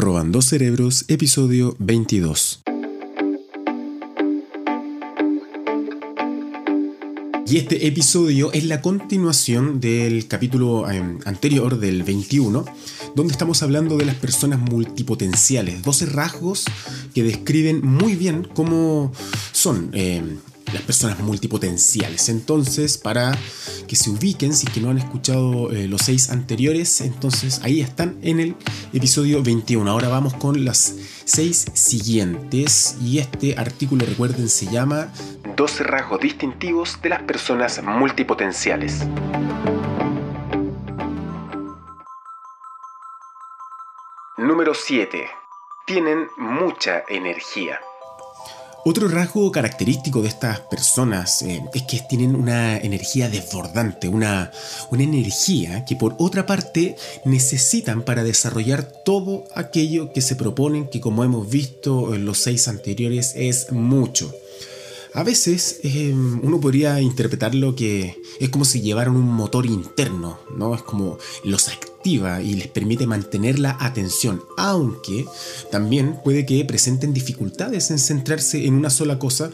Robando 0.00 0.40
Cerebros, 0.40 1.04
episodio 1.08 1.76
22. 1.78 2.62
Y 7.46 7.56
este 7.58 7.86
episodio 7.86 8.50
es 8.52 8.64
la 8.64 8.80
continuación 8.80 9.78
del 9.78 10.26
capítulo 10.26 10.90
em, 10.90 11.18
anterior, 11.26 11.78
del 11.78 12.02
21, 12.02 12.64
donde 13.14 13.32
estamos 13.32 13.62
hablando 13.62 13.98
de 13.98 14.06
las 14.06 14.14
personas 14.14 14.58
multipotenciales, 14.58 15.82
12 15.82 16.06
rasgos 16.06 16.64
que 17.14 17.22
describen 17.22 17.84
muy 17.84 18.14
bien 18.14 18.48
cómo 18.54 19.12
son 19.52 19.90
em, 19.92 20.38
las 20.72 20.82
personas 20.82 21.18
multipotenciales. 21.20 22.28
Entonces, 22.28 22.98
para 22.98 23.36
que 23.86 23.96
se 23.96 24.10
ubiquen, 24.10 24.54
si 24.54 24.66
es 24.66 24.72
que 24.72 24.80
no 24.80 24.90
han 24.90 24.98
escuchado 24.98 25.70
eh, 25.72 25.88
los 25.88 26.02
seis 26.02 26.30
anteriores, 26.30 27.00
entonces 27.00 27.60
ahí 27.62 27.80
están 27.80 28.18
en 28.22 28.40
el 28.40 28.56
episodio 28.92 29.42
21. 29.42 29.90
Ahora 29.90 30.08
vamos 30.08 30.34
con 30.34 30.64
las 30.64 30.94
seis 31.24 31.66
siguientes 31.74 32.96
y 33.02 33.18
este 33.18 33.56
artículo, 33.58 34.04
recuerden, 34.06 34.48
se 34.48 34.66
llama 34.66 35.12
12 35.56 35.84
rasgos 35.84 36.20
distintivos 36.20 37.00
de 37.02 37.08
las 37.08 37.22
personas 37.22 37.82
multipotenciales. 37.82 39.06
Número 44.36 44.72
7. 44.72 45.28
Tienen 45.86 46.28
mucha 46.38 47.04
energía. 47.08 47.78
Otro 48.82 49.08
rasgo 49.08 49.52
característico 49.52 50.22
de 50.22 50.28
estas 50.28 50.60
personas 50.60 51.42
eh, 51.42 51.62
es 51.74 51.82
que 51.82 52.00
tienen 52.08 52.34
una 52.34 52.78
energía 52.78 53.28
desbordante, 53.28 54.08
una, 54.08 54.52
una 54.90 55.02
energía 55.02 55.84
que 55.84 55.96
por 55.96 56.16
otra 56.18 56.46
parte 56.46 56.96
necesitan 57.26 58.02
para 58.02 58.24
desarrollar 58.24 58.90
todo 59.04 59.44
aquello 59.54 60.12
que 60.14 60.22
se 60.22 60.34
proponen, 60.34 60.88
que 60.88 61.00
como 61.00 61.24
hemos 61.24 61.50
visto 61.50 62.14
en 62.14 62.24
los 62.24 62.38
seis 62.38 62.68
anteriores 62.68 63.34
es 63.36 63.70
mucho. 63.70 64.32
A 65.12 65.24
veces 65.24 65.80
eh, 65.82 66.14
uno 66.14 66.60
podría 66.60 67.00
interpretarlo 67.02 67.74
que 67.74 68.16
es 68.38 68.48
como 68.48 68.64
si 68.64 68.80
llevaran 68.80 69.16
un 69.16 69.26
motor 69.26 69.66
interno, 69.66 70.38
¿no? 70.56 70.74
Es 70.74 70.82
como 70.82 71.18
los 71.44 71.68
activa 72.00 72.40
y 72.40 72.54
les 72.54 72.68
permite 72.68 73.06
mantener 73.06 73.58
la 73.58 73.76
atención, 73.78 74.42
aunque 74.56 75.26
también 75.70 76.18
puede 76.24 76.46
que 76.46 76.64
presenten 76.64 77.12
dificultades 77.12 77.90
en 77.90 77.98
centrarse 77.98 78.66
en 78.66 78.74
una 78.74 78.88
sola 78.88 79.18
cosa 79.18 79.50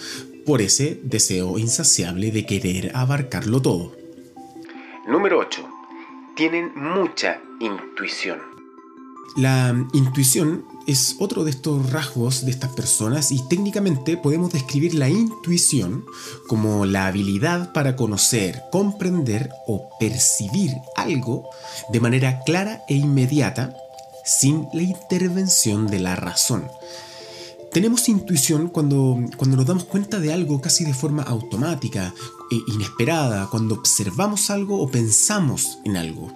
por 0.47 0.63
ese 0.63 1.01
deseo 1.03 1.59
insaciable 1.59 2.31
de 2.31 2.47
querer 2.47 2.93
abarcarlo 2.95 3.61
todo. 3.61 3.93
Número 5.09 5.41
8. 5.41 5.69
Tienen 6.37 6.71
mucha 6.77 7.41
intuición. 7.59 8.39
La 9.37 9.75
intuición 9.93 10.65
es 10.87 11.17
otro 11.19 11.45
de 11.45 11.51
estos 11.51 11.91
rasgos 11.91 12.45
de 12.45 12.53
estas 12.53 12.73
personas 12.73 13.33
y 13.33 13.47
técnicamente 13.49 14.17
podemos 14.17 14.53
describir 14.53 14.95
la 14.95 15.09
intuición 15.09 16.05
como 16.47 16.87
la 16.87 17.07
habilidad 17.07 17.73
para 17.73 17.97
conocer, 17.97 18.63
comprender 18.71 19.51
o 19.67 19.89
percibir 19.99 20.73
algo 20.95 21.49
de 21.93 22.01
manera 22.01 22.41
clara 22.45 22.83
e 22.89 22.95
inmediata 22.95 23.75
sin 24.25 24.69
la 24.73 24.83
intervención 24.83 25.87
de 25.87 26.01
la 26.01 26.17
razón. 26.17 26.69
Tenemos 27.73 28.09
intuición 28.09 28.69
cuando, 28.69 29.19
cuando 29.37 29.57
nos 29.57 29.67
damos 29.67 29.85
cuenta 29.85 30.19
de 30.19 30.33
algo 30.33 30.61
casi 30.61 30.85
de 30.85 30.95
forma 30.95 31.23
automática 31.25 32.15
e 32.51 32.73
inesperada, 32.73 33.49
cuando 33.51 33.75
observamos 33.75 34.51
algo 34.51 34.81
o 34.81 34.89
pensamos 34.89 35.79
en 35.85 35.97
algo. 35.97 36.33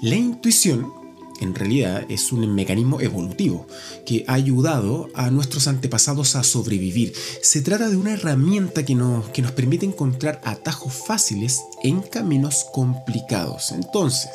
La 0.00 0.14
intuición 0.14 1.03
en 1.40 1.54
realidad 1.54 2.04
es 2.08 2.32
un 2.32 2.54
mecanismo 2.54 3.00
evolutivo 3.00 3.66
que 4.06 4.24
ha 4.26 4.34
ayudado 4.34 5.08
a 5.14 5.30
nuestros 5.30 5.66
antepasados 5.68 6.36
a 6.36 6.44
sobrevivir. 6.44 7.12
Se 7.42 7.62
trata 7.62 7.88
de 7.88 7.96
una 7.96 8.12
herramienta 8.12 8.84
que 8.84 8.94
nos, 8.94 9.28
que 9.30 9.42
nos 9.42 9.52
permite 9.52 9.86
encontrar 9.86 10.40
atajos 10.44 10.92
fáciles 11.06 11.62
en 11.82 12.02
caminos 12.02 12.66
complicados. 12.72 13.72
Entonces, 13.72 14.30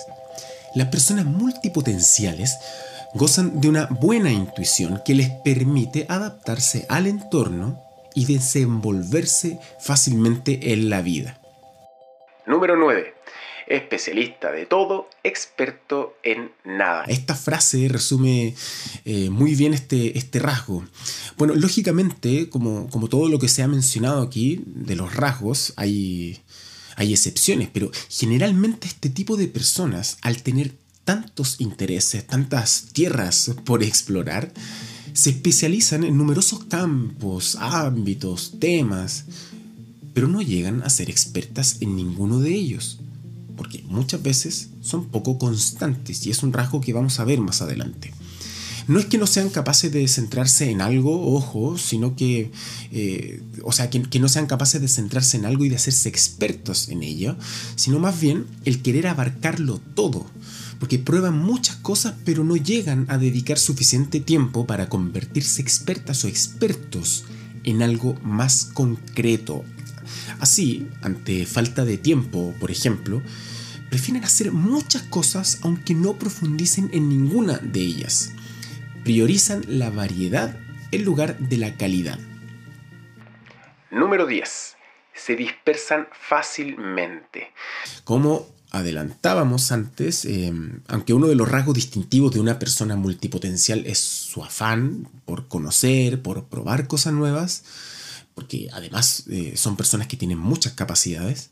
las 0.76 0.88
personas 0.90 1.26
multipotenciales 1.26 2.56
gozan 3.14 3.60
de 3.60 3.70
una 3.70 3.86
buena 3.86 4.32
intuición 4.32 5.02
que 5.04 5.16
les 5.16 5.30
permite 5.30 6.06
adaptarse 6.10 6.86
al 6.90 7.08
entorno 7.08 7.82
y 8.14 8.26
desenvolverse 8.26 9.60
fácilmente 9.80 10.74
en 10.74 10.90
la 10.90 11.02
vida. 11.02 11.40
Número 12.46 12.76
9 12.76 13.19
especialista 13.70 14.52
de 14.52 14.66
todo, 14.66 15.10
experto 15.24 16.18
en 16.24 16.52
nada. 16.66 17.04
Esta 17.06 17.36
frase 17.36 17.88
resume 17.88 18.56
eh, 19.06 19.30
muy 19.30 19.56
bien 19.56 19.74
este, 19.74 20.18
este 20.18 20.40
rasgo. 20.40 20.84
Bueno, 21.38 21.54
lógicamente, 21.56 22.50
como, 22.50 22.90
como 22.90 23.08
todo 23.08 23.30
lo 23.30 23.38
que 23.38 23.48
se 23.48 23.62
ha 23.62 23.68
mencionado 23.68 24.24
aquí 24.24 24.64
de 24.66 24.96
los 24.96 25.16
rasgos, 25.16 25.74
hay, 25.78 26.42
hay 26.96 27.14
excepciones, 27.14 27.70
pero 27.72 27.92
generalmente 28.10 28.88
este 28.88 29.10
tipo 29.10 29.38
de 29.38 29.48
personas, 29.48 30.18
al 30.22 30.42
tener 30.42 30.72
tantos 31.06 31.62
intereses, 31.62 32.26
tantas 32.26 32.88
tierras 32.92 33.52
por 33.66 33.84
explorar, 33.84 34.52
se 35.14 35.30
especializan 35.30 36.04
en 36.04 36.18
numerosos 36.18 36.66
campos, 36.66 37.56
ámbitos, 37.60 38.56
temas, 38.60 39.26
pero 40.14 40.28
no 40.28 40.42
llegan 40.42 40.82
a 40.82 40.90
ser 40.90 41.10
expertas 41.10 41.78
en 41.82 41.96
ninguno 41.96 42.40
de 42.40 42.52
ellos 42.52 43.00
porque 43.60 43.84
muchas 43.90 44.24
veces 44.24 44.70
son 44.80 45.10
poco 45.10 45.38
constantes 45.38 46.26
y 46.26 46.32
es 46.32 46.44
un 46.44 46.54
rasgo 46.54 46.80
que 46.80 46.94
vamos 46.94 47.20
a 47.20 47.26
ver 47.26 47.42
más 47.42 47.62
adelante. 47.62 48.14
No 48.88 49.00
es 49.00 49.06
que 49.06 49.18
no 49.18 49.28
sean 49.28 49.50
capaces 49.50 49.92
de 49.92 50.08
centrarse 50.08 50.72
en 50.72 50.80
algo, 50.80 51.36
ojo, 51.36 51.78
sino 51.78 52.16
que, 52.16 52.54
eh, 52.94 53.42
o 53.64 53.74
sea, 53.74 53.90
que, 53.90 54.02
que 54.04 54.22
no 54.22 54.30
sean 54.30 54.46
capaces 54.46 54.80
de 54.80 54.88
centrarse 54.88 55.36
en 55.36 55.46
algo 55.46 55.66
y 55.66 55.70
de 55.70 55.76
hacerse 55.76 56.08
expertos 56.08 56.88
en 56.88 57.04
ello, 57.04 57.36
sino 57.76 58.00
más 58.00 58.22
bien 58.22 58.46
el 58.64 58.82
querer 58.82 59.08
abarcarlo 59.08 59.82
todo, 59.94 60.26
porque 60.80 60.98
prueban 60.98 61.38
muchas 61.38 61.76
cosas 61.76 62.14
pero 62.24 62.46
no 62.46 62.56
llegan 62.56 63.08
a 63.10 63.18
dedicar 63.18 63.60
suficiente 63.60 64.22
tiempo 64.22 64.66
para 64.66 64.88
convertirse 64.88 65.62
expertas 65.62 66.24
o 66.24 66.30
expertos 66.30 67.26
en 67.66 67.82
algo 67.82 68.16
más 68.24 68.64
concreto. 68.64 69.66
Así, 70.40 70.88
ante 71.02 71.46
falta 71.46 71.86
de 71.86 71.98
tiempo, 71.98 72.54
por 72.60 72.72
ejemplo, 72.72 73.22
prefieren 73.90 74.24
hacer 74.24 74.52
muchas 74.52 75.04
cosas 75.04 75.60
aunque 75.64 75.94
no 75.96 76.14
profundicen 76.14 76.90
en 76.94 77.10
ninguna 77.10 77.58
de 77.58 77.82
ellas. 77.82 78.32
Priorizan 79.04 79.64
la 79.68 79.90
variedad 79.90 80.58
en 80.92 81.04
lugar 81.04 81.38
de 81.40 81.58
la 81.58 81.76
calidad. 81.78 82.20
Número 83.92 84.26
10. 84.26 84.76
Se 85.14 85.36
dispersan 85.36 86.08
fácilmente. 86.12 87.52
Como 88.04 88.48
adelantábamos 88.72 89.72
antes, 89.72 90.26
em, 90.26 90.82
aunque 90.88 91.14
uno 91.14 91.28
de 91.28 91.36
los 91.36 91.50
rasgos 91.50 91.76
distintivos 91.76 92.34
de 92.34 92.40
una 92.40 92.60
persona 92.60 92.96
multipotencial 92.96 93.86
es 93.88 93.98
su 93.98 94.44
afán 94.44 95.08
por 95.26 95.48
conocer, 95.48 96.22
por 96.22 96.46
probar 96.46 96.88
cosas 96.88 97.14
nuevas, 97.14 97.64
porque 98.40 98.70
además 98.72 99.26
eh, 99.28 99.56
son 99.58 99.76
personas 99.76 100.08
que 100.08 100.16
tienen 100.16 100.38
muchas 100.38 100.72
capacidades, 100.72 101.50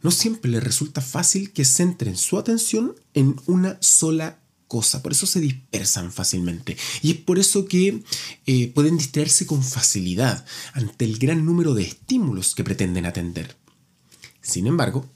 no 0.00 0.10
siempre 0.10 0.50
les 0.50 0.64
resulta 0.64 1.02
fácil 1.02 1.52
que 1.52 1.66
centren 1.66 2.16
su 2.16 2.38
atención 2.38 2.94
en 3.12 3.36
una 3.44 3.76
sola 3.82 4.38
cosa. 4.66 5.02
Por 5.02 5.12
eso 5.12 5.26
se 5.26 5.40
dispersan 5.40 6.10
fácilmente. 6.10 6.78
Y 7.02 7.10
es 7.10 7.16
por 7.18 7.38
eso 7.38 7.66
que 7.66 8.02
eh, 8.46 8.68
pueden 8.68 8.96
distraerse 8.96 9.44
con 9.44 9.62
facilidad 9.62 10.46
ante 10.72 11.04
el 11.04 11.18
gran 11.18 11.44
número 11.44 11.74
de 11.74 11.82
estímulos 11.82 12.54
que 12.54 12.64
pretenden 12.64 13.04
atender. 13.04 13.54
Sin 14.40 14.66
embargo, 14.66 15.06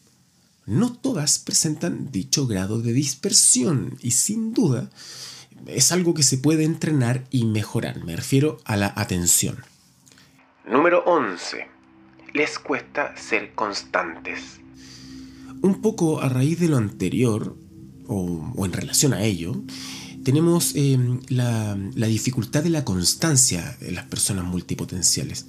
no 0.67 0.93
todas 0.93 1.39
presentan 1.39 2.12
dicho 2.12 2.47
grado 2.47 2.83
de 2.83 2.93
dispersión 2.93 3.97
y 4.03 4.11
sin 4.11 4.53
duda 4.53 4.91
es 5.69 5.91
algo 5.91 6.12
que 6.12 6.23
se 6.23 6.37
puede 6.37 6.65
entrenar 6.65 7.26
y 7.31 7.47
mejorar. 7.47 8.05
Me 8.05 8.15
refiero 8.15 8.61
a 8.67 8.76
la 8.76 8.93
atención. 8.94 9.65
Número 10.66 11.05
11. 11.05 11.66
Les 12.32 12.58
cuesta 12.58 13.14
ser 13.19 13.55
constantes. 13.55 14.61
Un 15.61 15.82
poco 15.82 16.22
a 16.22 16.28
raíz 16.31 16.58
de 16.58 16.69
lo 16.69 16.78
anterior, 16.78 17.55
o, 18.06 18.64
en 18.64 18.72
relación 18.72 19.12
a 19.12 19.22
ello, 19.22 19.62
tenemos 20.25 20.75
em, 20.75 21.20
la, 21.28 21.76
dificultad 22.06 22.62
de 22.62 22.70
la 22.70 22.82
constancia 22.82 23.76
de 23.78 23.93
las 23.93 24.06
personas 24.06 24.46
multipotenciales. 24.46 25.46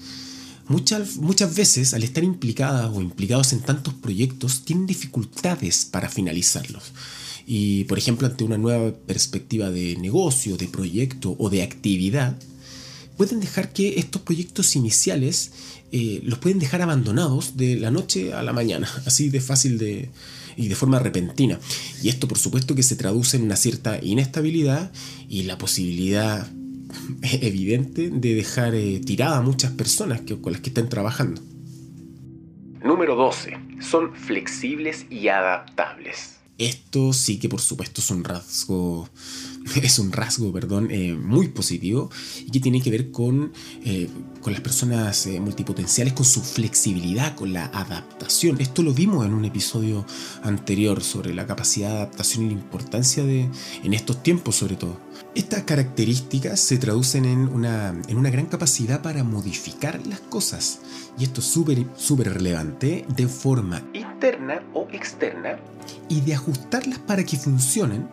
Muchas, 0.67 1.15
muchas 1.15 1.55
veces, 1.55 1.93
al 1.93 2.03
estar 2.03 2.25
implicadas 2.25 2.91
o 2.93 3.01
implicados 3.01 3.53
en 3.53 3.61
tantos 3.61 3.93
proyectos, 3.93 4.65
tienen 4.65 4.85
dificultades 4.85 5.85
para 5.85 6.09
finalizarlos. 6.09 6.91
Y, 7.47 7.85
por 7.85 7.97
ejemplo, 7.97 8.27
ante 8.27 8.43
una 8.43 8.57
nueva 8.57 8.91
perspectiva 8.91 9.69
de 9.71 9.95
negocio, 9.95 10.57
de 10.57 10.67
proyecto 10.67 11.37
o 11.39 11.49
de 11.49 11.63
actividad, 11.63 12.37
pueden 13.17 13.39
dejar 13.39 13.71
que 13.73 13.99
estos 13.99 14.21
proyectos 14.21 14.75
iniciales 14.75 15.51
eh, 15.91 16.21
los 16.23 16.39
pueden 16.39 16.59
dejar 16.59 16.81
abandonados 16.81 17.57
de 17.57 17.77
la 17.77 17.91
noche 17.91 18.33
a 18.33 18.43
la 18.43 18.53
mañana, 18.53 18.89
así 19.05 19.29
de 19.29 19.41
fácil 19.41 19.77
de, 19.77 20.09
y 20.55 20.67
de 20.67 20.75
forma 20.75 20.99
repentina. 20.99 21.59
Y 22.01 22.09
esto 22.09 22.27
por 22.27 22.37
supuesto 22.37 22.75
que 22.75 22.83
se 22.83 22.95
traduce 22.95 23.37
en 23.37 23.43
una 23.43 23.55
cierta 23.55 23.99
inestabilidad 24.03 24.91
y 25.29 25.43
la 25.43 25.57
posibilidad 25.57 26.47
evidente 27.21 28.09
de 28.09 28.35
dejar 28.35 28.75
eh, 28.75 28.99
tirada 29.05 29.37
a 29.37 29.41
muchas 29.41 29.71
personas 29.71 30.21
que, 30.21 30.39
con 30.39 30.53
las 30.53 30.61
que 30.61 30.69
estén 30.69 30.89
trabajando. 30.89 31.41
Número 32.83 33.15
12. 33.15 33.57
Son 33.79 34.13
flexibles 34.15 35.05
y 35.09 35.27
adaptables. 35.27 36.35
Esto 36.57 37.13
sí 37.13 37.37
que 37.37 37.49
por 37.49 37.61
supuesto 37.61 38.01
es 38.01 38.09
un 38.11 38.23
rasgo 38.23 39.09
es 39.81 39.99
un 39.99 40.11
rasgo, 40.11 40.51
perdón, 40.51 40.89
eh, 40.91 41.13
muy 41.13 41.47
positivo 41.47 42.09
y 42.45 42.51
que 42.51 42.59
tiene 42.59 42.81
que 42.81 42.91
ver 42.91 43.11
con, 43.11 43.51
eh, 43.83 44.09
con 44.41 44.53
las 44.53 44.61
personas 44.61 45.25
eh, 45.25 45.39
multipotenciales, 45.39 46.13
con 46.13 46.25
su 46.25 46.41
flexibilidad, 46.41 47.35
con 47.35 47.53
la 47.53 47.65
adaptación. 47.65 48.61
Esto 48.61 48.83
lo 48.83 48.93
vimos 48.93 49.25
en 49.25 49.33
un 49.33 49.45
episodio 49.45 50.05
anterior 50.43 51.01
sobre 51.03 51.33
la 51.33 51.47
capacidad 51.47 51.89
de 51.89 51.95
adaptación 51.95 52.45
y 52.45 52.47
la 52.49 52.53
importancia 52.53 53.23
de, 53.23 53.49
en 53.83 53.93
estos 53.93 54.21
tiempos 54.21 54.55
sobre 54.55 54.75
todo. 54.75 54.99
Estas 55.33 55.63
características 55.63 56.59
se 56.59 56.77
traducen 56.77 57.25
en 57.25 57.47
una, 57.47 57.99
en 58.07 58.17
una 58.17 58.29
gran 58.29 58.45
capacidad 58.45 59.01
para 59.01 59.23
modificar 59.23 60.05
las 60.07 60.19
cosas. 60.19 60.79
Y 61.17 61.23
esto 61.23 61.41
es 61.41 61.47
súper 61.47 61.85
súper 61.97 62.33
relevante 62.33 63.05
de 63.15 63.27
forma 63.27 63.83
interna 64.15 64.61
o 64.73 64.87
externa 64.91 65.57
y 66.09 66.21
de 66.21 66.33
ajustarlas 66.33 66.99
para 66.99 67.23
que 67.23 67.37
funcionen 67.37 68.07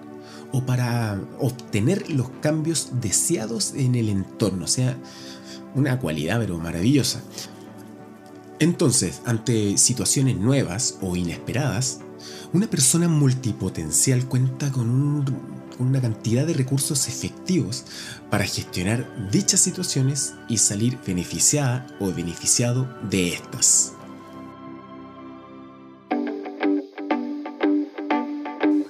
o 0.52 0.64
para 0.66 1.18
obtener 1.38 2.10
los 2.10 2.28
cambios 2.40 2.90
deseados 3.00 3.72
en 3.74 3.94
el 3.94 4.08
entorno. 4.08 4.64
O 4.64 4.68
sea, 4.68 4.96
una 5.74 5.98
cualidad 5.98 6.40
pero 6.40 6.58
maravillosa. 6.58 7.22
Entonces, 8.58 9.22
ante 9.24 9.78
situaciones 9.78 10.36
nuevas 10.36 10.98
o 11.00 11.16
inesperadas, 11.16 12.00
una 12.52 12.68
persona 12.68 13.08
multipotencial 13.08 14.26
cuenta 14.26 14.70
con, 14.70 15.24
una 15.78 16.00
cantidad 16.00 16.46
de 16.46 16.52
recursos 16.52 17.08
efectivos 17.08 17.84
para 18.30 18.44
gestionar 18.44 19.30
dichas 19.32 19.60
situaciones 19.60 20.34
y 20.48 20.58
salir 20.58 20.98
beneficiada 21.04 21.86
o 21.98 22.12
beneficiado 22.12 22.88
de 23.10 23.34
estas. 23.34 23.94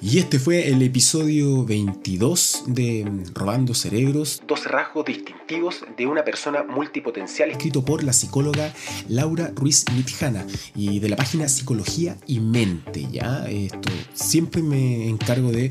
Y 0.04 0.18
este 0.18 0.40
fue 0.40 0.66
el 0.66 0.82
episodio 0.82 1.64
22 1.64 2.64
de 2.66 3.08
Robando 3.34 3.72
Cerebros, 3.72 4.42
dos 4.48 4.64
rasgos 4.64 5.04
distintivos 5.04 5.84
de 5.96 6.08
una 6.08 6.24
persona 6.24 6.64
multipotencial, 6.64 7.52
escrito 7.52 7.84
por 7.84 8.02
la 8.02 8.12
psicóloga 8.12 8.74
Laura 9.08 9.52
Ruiz 9.54 9.84
Mitjana 9.94 10.44
y 10.74 10.98
de 10.98 11.08
la 11.08 11.14
página 11.14 11.46
Psicología 11.46 12.16
y 12.26 12.40
Mente. 12.40 13.06
¿ya? 13.12 13.46
Esto 13.48 13.90
siempre 14.12 14.60
me 14.60 15.08
encargo 15.08 15.52
de 15.52 15.70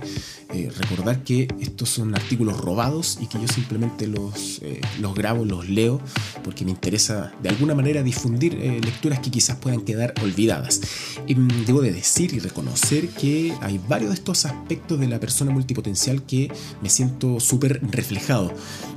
eh, 0.54 0.70
recordar 0.78 1.24
que 1.24 1.48
estos 1.62 1.90
son 1.90 2.14
artículos 2.14 2.60
robados 2.60 3.18
y 3.22 3.28
que 3.28 3.40
yo 3.40 3.48
simplemente 3.48 4.08
los, 4.08 4.60
eh, 4.62 4.82
los 5.00 5.16
grabo, 5.16 5.46
los 5.46 5.70
leo, 5.70 6.02
porque 6.44 6.66
me 6.66 6.72
interesa 6.72 7.32
de 7.42 7.50
alguna 7.50 7.74
manera 7.74 8.04
difundir 8.04 8.56
eh, 8.56 8.82
lecturas 8.84 9.20
que 9.20 9.32
quizás 9.32 9.58
puedan 9.58 9.82
quedar 9.82 10.14
olvidadas. 10.22 10.82
Y, 11.26 11.36
mm, 11.36 11.66
debo 11.66 11.82
de 11.82 11.94
decir 11.94 12.34
y 12.34 12.40
reconocer 12.40 13.10
que 13.10 13.54
hay 13.62 13.80
varios 13.88 14.21
de 14.22 14.32
estos 14.32 14.46
aspectos 14.46 15.00
de 15.00 15.08
la 15.08 15.20
persona 15.20 15.52
multipotencial 15.52 16.24
que 16.24 16.52
me 16.82 16.90
siento 16.90 17.40
súper 17.40 17.82
reflejado. 17.92 18.54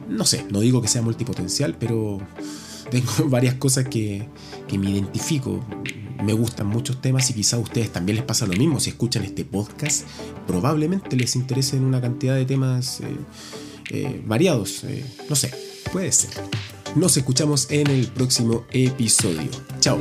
No 0.09 0.25
sé, 0.25 0.45
no 0.51 0.61
digo 0.61 0.83
que 0.83 0.89
sea 0.89 1.03
multipotencial, 1.03 1.77
pero 1.79 2.21
tengo 2.91 3.11
varias 3.29 3.55
cosas 3.55 3.89
que, 3.89 4.29
me 4.79 4.91
identifico. 4.91 5.65
Me 6.23 6.33
gustan 6.33 6.67
muchos 6.67 7.01
temas 7.01 7.29
y 7.31 7.35
quizá 7.35 7.57
a 7.57 7.59
ustedes 7.61 7.93
también 7.93 8.17
les 8.17 8.25
pasa 8.25 8.47
lo 8.47 8.55
mismo. 8.55 8.81
Si 8.81 8.91
escuchan 8.91 9.25
este 9.25 9.45
podcast, 9.45 10.05
probablemente 10.47 11.17
les 11.17 11.37
interesen 11.37 11.85
una 11.85 12.01
cantidad 12.01 12.35
de 12.35 12.45
temas 12.45 13.01
eh, 13.01 13.17
eh, 13.91 14.23
variados. 14.27 14.85
Eh, 14.85 15.05
no 15.29 15.37
sé, 15.37 15.53
puede 15.93 16.13
ser. 16.13 16.31
Nos 16.97 17.17
escuchamos 17.17 17.71
en 17.71 17.89
el 17.89 18.09
próximo 18.09 18.65
episodio. 18.73 19.51
Chao. 19.81 19.99